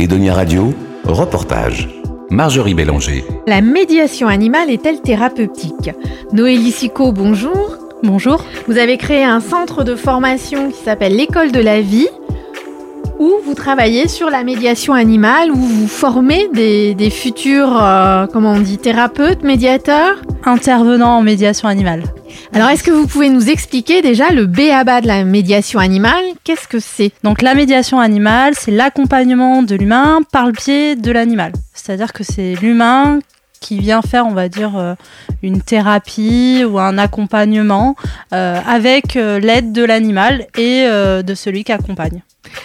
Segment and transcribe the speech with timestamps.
[0.00, 0.72] Edonia Radio,
[1.04, 1.86] reportage.
[2.30, 3.22] Marjorie Bélanger.
[3.46, 5.90] La médiation animale est-elle thérapeutique?
[6.32, 7.76] Noélie Sico, bonjour.
[8.02, 8.42] Bonjour.
[8.66, 12.08] Vous avez créé un centre de formation qui s'appelle l'école de la vie
[13.18, 18.60] où vous travaillez sur la médiation animale, où vous formez des, futurs, euh, comment on
[18.60, 20.22] dit, thérapeutes, médiateurs?
[20.44, 22.04] Intervenants en médiation animale.
[22.52, 26.24] Alors, est-ce que vous pouvez nous expliquer déjà le BABA de la médiation animale?
[26.44, 27.12] Qu'est-ce que c'est?
[27.22, 31.52] Donc, la médiation animale, c'est l'accompagnement de l'humain par le pied de l'animal.
[31.74, 33.20] C'est-à-dire que c'est l'humain
[33.60, 34.94] qui vient faire, on va dire, euh,
[35.42, 37.94] une thérapie ou un accompagnement
[38.32, 42.22] euh, avec l'aide de l'animal et de celui qui accompagne.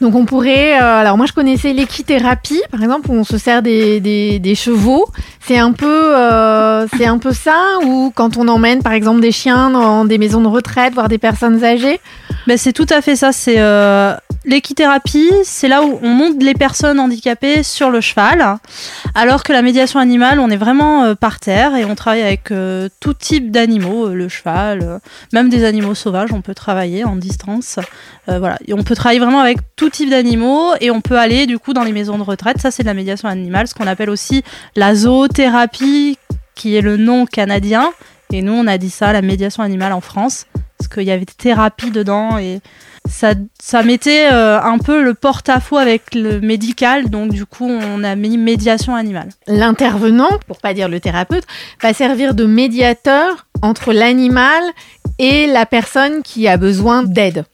[0.00, 3.62] Donc on pourrait, euh, alors moi je connaissais l'équithérapie, par exemple, où on se sert
[3.62, 5.06] des, des, chevaux.
[5.40, 9.32] C'est un peu, euh, c'est un peu ça, ou quand on emmène par exemple des
[9.32, 12.00] chiens dans des maisons de retraite, voire des personnes âgées?
[12.46, 13.32] Ben, c'est tout à fait ça.
[13.32, 14.14] C'est euh,
[14.46, 18.58] l'équithérapie, c'est là où on monte les personnes handicapées sur le cheval,
[19.14, 22.52] alors que la médiation animale, on est vraiment par terre et on travaille avec
[23.00, 25.00] tout type d'animaux, le cheval,
[25.32, 26.32] même des animaux sauvages.
[26.32, 27.78] On peut travailler en distance.
[28.26, 31.72] voilà, on peut travailler vraiment avec tout type d'animaux et on peut aller du coup
[31.72, 32.60] dans les maisons de retraite.
[32.60, 34.42] Ça, c'est de la médiation animale, ce qu'on appelle aussi
[34.76, 36.18] la zoothérapie,
[36.54, 37.90] qui est le nom canadien.
[38.32, 40.46] Et nous, on a dit ça, la médiation animale en France,
[40.78, 42.60] parce qu'il y avait thérapie dedans et
[43.08, 48.02] ça, ça mettait euh, un peu le porte-à-faux avec le médical, donc du coup on
[48.04, 49.28] a mis médiation animale.
[49.46, 51.44] L'intervenant, pour pas dire le thérapeute,
[51.82, 54.62] va servir de médiateur entre l'animal
[55.18, 57.44] et la personne qui a besoin d'aide.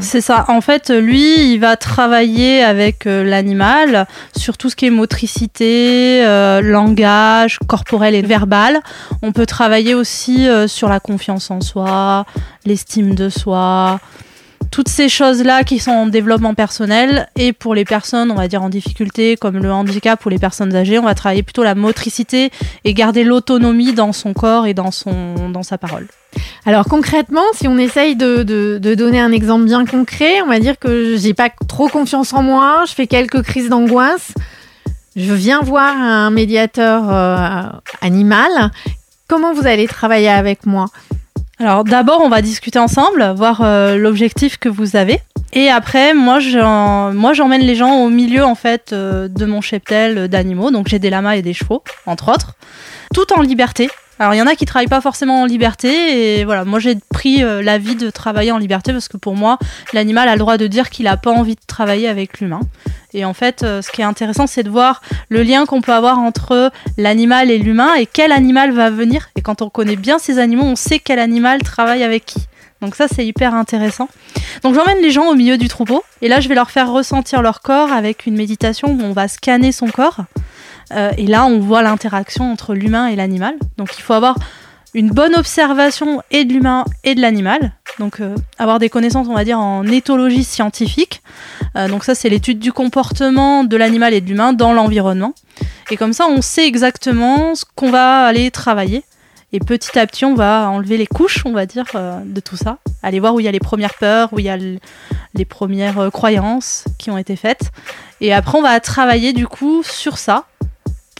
[0.00, 0.44] C'est ça.
[0.48, 6.24] En fait, lui, il va travailler avec euh, l'animal sur tout ce qui est motricité,
[6.24, 8.80] euh, langage, corporel et verbal.
[9.22, 12.26] On peut travailler aussi euh, sur la confiance en soi,
[12.64, 14.00] l'estime de soi,
[14.72, 17.28] toutes ces choses-là qui sont en développement personnel.
[17.36, 20.74] Et pour les personnes, on va dire en difficulté, comme le handicap ou les personnes
[20.74, 22.50] âgées, on va travailler plutôt la motricité
[22.84, 26.08] et garder l'autonomie dans son corps et dans, sa parole.
[26.64, 30.78] Alors concrètement, si on essaye de, de, donner un exemple bien concret, on va dire
[30.78, 34.32] que j'ai pas trop confiance en moi, je fais quelques crises d'angoisse,
[35.14, 37.64] je viens voir un médiateur euh,
[38.00, 38.70] animal.
[39.28, 40.86] Comment vous allez travailler avec moi?
[41.62, 45.20] Alors d'abord, on va discuter ensemble, voir euh, l'objectif que vous avez.
[45.52, 50.70] Et après, moi, j'emmène les gens au milieu en fait euh, de mon cheptel d'animaux.
[50.70, 52.54] Donc j'ai des lamas et des chevaux, entre autres,
[53.14, 53.90] tout en liberté.
[54.22, 56.94] Alors il y en a qui travaillent pas forcément en liberté et voilà, moi j'ai
[57.12, 59.58] pris euh, l'avis de travailler en liberté parce que pour moi,
[59.92, 62.60] l'animal a le droit de dire qu'il a pas envie de travailler avec l'humain.
[63.14, 65.92] Et en fait, euh, ce qui est intéressant, c'est de voir le lien qu'on peut
[65.92, 69.28] avoir entre l'animal et l'humain et quel animal va venir.
[69.34, 72.46] Et quand on connaît bien ces animaux, on sait quel animal travaille avec qui.
[72.80, 74.08] Donc ça, c'est hyper intéressant.
[74.62, 77.42] Donc j'emmène les gens au milieu du troupeau et là, je vais leur faire ressentir
[77.42, 80.20] leur corps avec une méditation où on va scanner son corps.
[80.94, 83.54] Euh, et là, on voit l'interaction entre l'humain et l'animal.
[83.76, 84.36] Donc il faut avoir
[84.94, 87.72] une bonne observation et de l'humain et de l'animal.
[87.98, 91.22] Donc euh, avoir des connaissances, on va dire, en éthologie scientifique.
[91.76, 95.34] Euh, donc ça, c'est l'étude du comportement de l'animal et de l'humain dans l'environnement.
[95.90, 99.04] Et comme ça, on sait exactement ce qu'on va aller travailler.
[99.54, 101.84] Et petit à petit, on va enlever les couches, on va dire,
[102.24, 102.78] de tout ça.
[103.02, 106.08] Aller voir où il y a les premières peurs, où il y a les premières
[106.10, 107.70] croyances qui ont été faites.
[108.22, 110.46] Et après, on va travailler du coup sur ça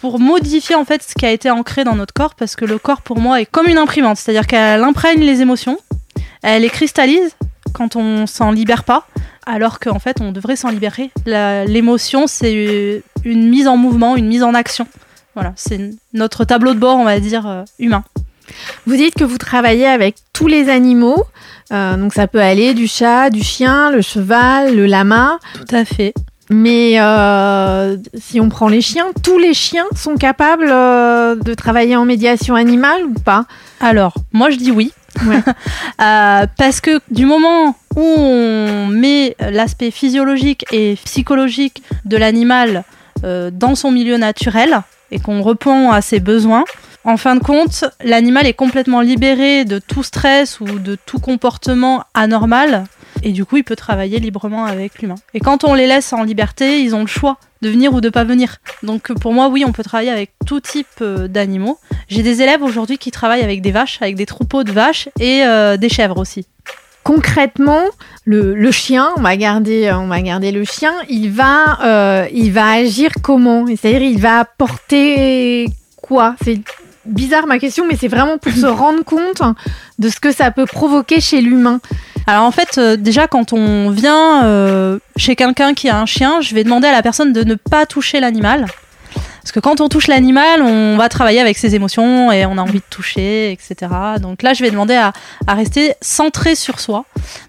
[0.02, 2.76] pour modifier en fait ce qui a été ancré dans notre corps parce que le
[2.76, 5.78] corps pour moi est comme une imprimante, c'est-à-dire qu'elle imprègne les émotions,
[6.42, 7.36] elle les cristallise
[7.72, 9.06] quand on s'en libère pas,
[9.46, 11.12] alors qu'en fait on devrait s'en libérer.
[11.24, 14.88] L'émotion c'est une mise en mouvement, une mise en action.
[15.36, 15.78] Voilà, c'est
[16.12, 18.02] notre tableau de bord, on va dire, euh, humain.
[18.86, 21.24] Vous dites que vous travaillez avec tous les animaux,
[21.72, 25.38] euh, donc ça peut aller du chat, du chien, le cheval, le lama.
[25.54, 26.12] Tout à fait.
[26.50, 31.96] Mais euh, si on prend les chiens, tous les chiens sont capables euh, de travailler
[31.96, 33.46] en médiation animale ou pas?
[33.80, 34.92] Alors, moi je dis oui.
[36.00, 42.82] Euh, parce que du moment où on met l'aspect physiologique et psychologique de l'animal
[43.22, 44.80] dans son milieu naturel
[45.12, 46.64] et qu'on répond à ses besoins,
[47.04, 52.02] en fin de compte, l'animal est complètement libéré de tout stress ou de tout comportement
[52.14, 52.86] anormal
[53.22, 55.16] et du coup, il peut travailler librement avec l'humain.
[55.34, 58.08] Et quand on les laisse en liberté, ils ont le choix de venir ou de
[58.08, 58.56] pas venir.
[58.82, 61.78] Donc pour moi, oui, on peut travailler avec tout type euh, d'animaux.
[62.08, 65.44] J'ai des élèves aujourd'hui qui travaillent avec des vaches, avec des troupeaux de vaches et
[65.44, 66.46] euh, des chèvres aussi.
[67.04, 67.82] Concrètement,
[68.24, 72.70] le, chien, on va garder, on va garder le chien, il va, euh, il va
[72.70, 73.66] agir comment?
[73.66, 75.66] C'est-à-dire, il va apporter
[76.00, 76.36] quoi?
[76.44, 76.60] C'est
[77.04, 79.42] bizarre ma question, mais c'est vraiment pour se rendre compte
[79.98, 81.80] de ce que ça peut provoquer chez l'humain.
[82.26, 86.40] Alors en fait, euh, déjà quand on vient euh, chez quelqu'un qui a un chien,
[86.40, 88.66] je vais demander à la personne de ne pas toucher l'animal.
[89.42, 92.62] Parce que quand on touche l'animal, on va travailler avec ses émotions et on a
[92.62, 93.90] envie de toucher, etc.
[94.20, 95.12] Donc là, je vais demander à,
[95.48, 97.04] rester centré sur soi.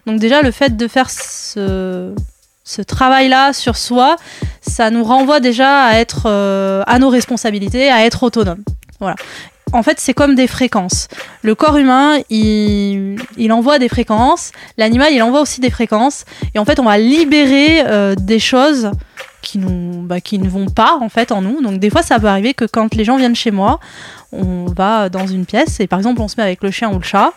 [0.08, 2.16] Donc déjà, le fait de faire ce,
[2.64, 4.16] ce travail-là sur soi,
[4.62, 8.64] ça nous renvoie déjà à être euh, à nos responsabilités, à être autonome.
[9.00, 9.16] Voilà.
[9.74, 11.08] En fait, c'est comme des fréquences.
[11.42, 13.18] Le corps humain, il,
[13.52, 14.52] envoie des fréquences.
[14.78, 16.25] L'animal, il envoie aussi des fréquences.
[16.54, 18.92] Et en fait, on va libérer euh, des choses
[19.56, 21.00] bah, qui ne vont pas
[21.31, 21.62] en nous.
[21.62, 23.80] Donc des fois, ça peut arriver que quand les gens viennent chez moi,
[24.31, 26.98] on va dans une pièce et par exemple, on se met avec le chien ou
[26.98, 27.34] le chat.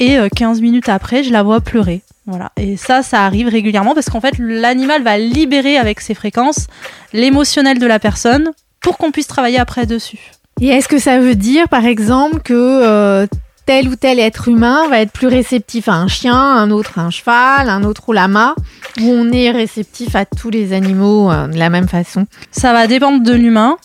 [0.00, 2.02] Et euh, 15 minutes après, je la vois pleurer.
[2.26, 2.52] Voilà.
[2.56, 6.66] Et ça, ça arrive régulièrement parce qu'en fait, l'animal va libérer avec ses fréquences
[7.12, 8.50] l'émotionnel de la personne
[8.80, 10.32] pour qu'on puisse travailler après dessus.
[10.60, 13.26] Et est-ce que ça veut dire, par exemple, que euh,
[13.64, 17.02] tel ou tel être humain va être plus réceptif à un chien, un autre à
[17.02, 18.54] un cheval, un autre au lama,
[19.00, 22.26] ou on est réceptif à tous les animaux euh, de la même façon?
[22.50, 23.76] Ça va dépendre de l'humain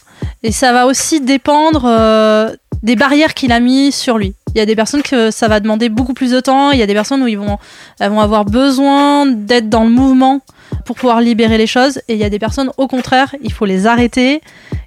[0.42, 2.50] et ça va aussi dépendre euh,
[2.81, 4.34] des barrières qu'il a mis sur lui.
[4.56, 6.84] Il y a des personnes que ça va demander beaucoup plus de temps, il y
[6.84, 7.58] a des personnes où ils vont,
[8.00, 10.42] elles vont avoir besoin d'être dans le mouvement
[10.86, 13.66] pour pouvoir libérer les choses et il y a des personnes au contraire, il faut
[13.66, 14.42] les arrêter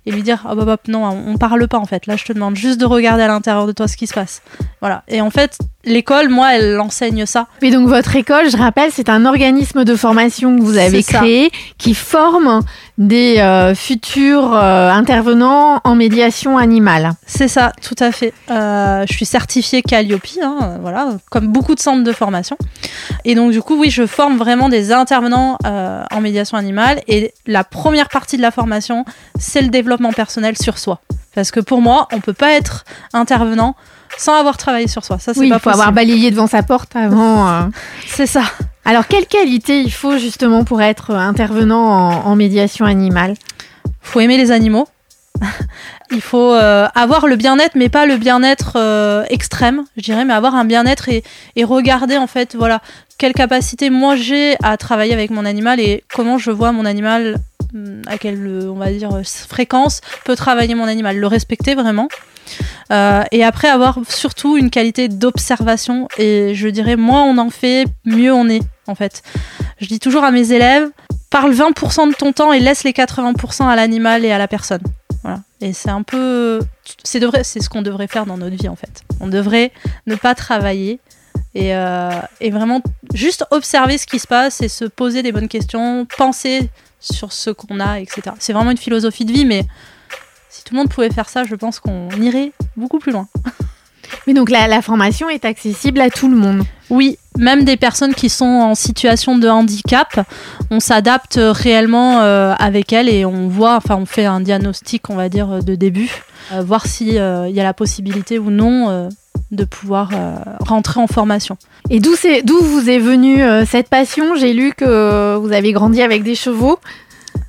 [0.06, 2.06] et lui dire hop hop non, on parle pas en fait.
[2.06, 4.40] Là, je te demande juste de regarder à l'intérieur de toi ce qui se passe.
[4.80, 5.02] Voilà.
[5.08, 7.48] Et en fait, l'école, moi, elle enseigne ça.
[7.60, 11.18] Et donc votre école, je rappelle, c'est un organisme de formation que vous avez ça.
[11.18, 12.60] créé qui forme
[12.98, 17.12] des euh, futurs euh, intervenants en médiation animale.
[17.26, 18.32] C'est ça, tout à fait.
[18.50, 22.56] Euh, je suis certifiée Calliope, hein, voilà, comme beaucoup de centres de formation.
[23.24, 27.00] Et donc du coup, oui, je forme vraiment des intervenants en médiation animale.
[27.08, 29.04] Et la première partie de la formation,
[29.38, 31.00] c'est le développement personnel sur soi.
[31.34, 33.76] Parce que pour moi, on peut pas être intervenant
[34.18, 35.18] sans avoir travaillé sur soi.
[35.18, 37.48] Ça, c'est Oui, pas il faut avoir balayé devant sa porte avant.
[37.48, 37.62] euh.
[38.06, 38.42] C'est ça.
[38.84, 43.34] Alors, quelle qualité il faut justement pour être intervenant en, en médiation animale?
[44.00, 44.86] Faut aimer les animaux.
[46.12, 50.32] Il faut euh, avoir le bien-être, mais pas le bien-être euh, extrême, je dirais, mais
[50.32, 51.24] avoir un bien-être et,
[51.56, 52.80] et regarder en fait, voilà,
[53.18, 57.38] quelle capacité moi j'ai à travailler avec mon animal et comment je vois mon animal,
[58.06, 62.08] à quelle, euh, on va dire, euh, fréquence peut travailler mon animal, le respecter vraiment.
[62.92, 67.86] Euh, et après avoir surtout une qualité d'observation et je dirais moins on en fait,
[68.04, 69.22] mieux on est en fait.
[69.80, 70.88] Je dis toujours à mes élèves,
[71.30, 74.82] parle 20% de ton temps et laisse les 80% à l'animal et à la personne.
[75.22, 75.40] Voilà.
[75.60, 76.60] Et c'est un peu,
[77.02, 79.02] c'est devrait- c'est ce qu'on devrait faire dans notre vie en fait.
[79.20, 79.72] On devrait
[80.06, 81.00] ne pas travailler
[81.56, 81.70] et,
[82.40, 82.80] et vraiment
[83.16, 86.70] juste observer ce qui se passe et se poser des bonnes questions, penser
[87.00, 88.22] sur ce qu'on a, etc.
[88.38, 89.64] C'est vraiment une philosophie de vie, mais
[90.48, 93.28] si tout le monde pouvait faire ça, je pense qu'on irait beaucoup plus loin.
[94.26, 96.62] Mais donc la, la formation est accessible à tout le monde.
[96.90, 100.20] Oui, même des personnes qui sont en situation de handicap,
[100.70, 105.16] on s'adapte réellement euh, avec elles et on voit, enfin on fait un diagnostic, on
[105.16, 106.10] va dire, de début,
[106.52, 109.08] euh, voir s'il y a la possibilité ou non euh,
[109.50, 111.56] de pouvoir euh, rentrer en formation.
[111.90, 112.14] Et d'où
[112.60, 114.34] vous est venue euh, cette passion?
[114.36, 116.78] J'ai lu que vous avez grandi avec des chevaux.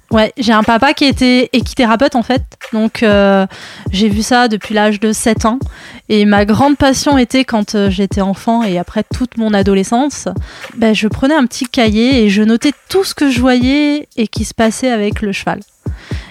[0.09, 2.41] Ouais, j'ai un papa qui était équithérapeute en fait,
[2.71, 3.45] donc euh,
[3.91, 5.59] j'ai vu ça depuis l'âge de 7 ans.
[6.07, 10.29] Et ma grande passion était quand j'étais enfant et après toute mon adolescence,
[10.77, 14.27] ben, je prenais un petit cahier et je notais tout ce que je voyais et
[14.29, 15.59] qui se passait avec le cheval.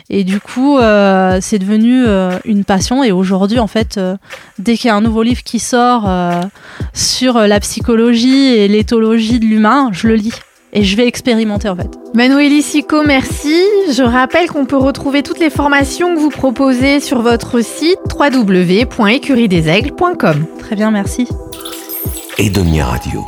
[0.08, 3.02] Et du coup, euh, c'est devenu euh, une passion.
[3.02, 4.16] Et aujourd'hui, en fait, euh,
[4.58, 6.42] dès qu'il y a un nouveau livre qui sort euh,
[6.92, 10.34] sur la psychologie et l'éthologie de l'humain, je le lis.
[10.72, 11.88] Et je vais expérimenter en fait.
[12.14, 13.54] Manueli Sico, merci.
[13.90, 20.44] Je rappelle qu'on peut retrouver toutes les formations que vous proposez sur votre site www.écuriedesaigle.com.
[20.58, 21.26] Très bien, merci.
[22.38, 23.24] Edonia Radio.